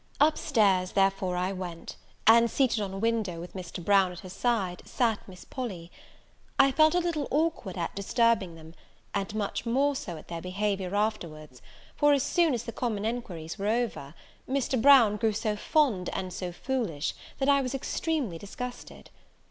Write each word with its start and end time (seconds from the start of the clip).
Up 0.19 0.35
stairs, 0.35 0.93
therefore, 0.93 1.37
I 1.37 1.51
went; 1.51 1.95
and, 2.25 2.49
seated 2.49 2.81
on 2.81 2.91
a 2.91 2.97
window, 2.97 3.39
with 3.39 3.53
Mr. 3.53 3.85
Brown 3.85 4.11
at 4.11 4.21
her 4.21 4.31
side, 4.31 4.81
sat 4.83 5.27
Miss 5.27 5.45
Polly. 5.45 5.91
I 6.57 6.71
felt 6.71 6.95
a 6.95 6.99
little 6.99 7.27
awkward 7.29 7.77
at 7.77 7.95
disturbing 7.95 8.55
them, 8.55 8.73
and 9.13 9.35
much 9.35 9.63
more 9.63 9.95
so 9.95 10.17
at 10.17 10.27
their 10.27 10.41
behaviour 10.41 10.95
afterwards; 10.95 11.61
for, 11.95 12.13
as 12.13 12.23
soon 12.23 12.55
as 12.55 12.63
the 12.63 12.71
common 12.71 13.05
enquiries 13.05 13.59
were 13.59 13.67
over, 13.67 14.15
Mr. 14.49 14.81
Brown 14.81 15.17
grew 15.17 15.33
so 15.33 15.55
fond 15.55 16.09
and 16.13 16.33
so 16.33 16.51
foolish, 16.51 17.13
that 17.37 17.47
I 17.47 17.61
was 17.61 17.75
extremely 17.75 18.39
disgusted. 18.39 19.11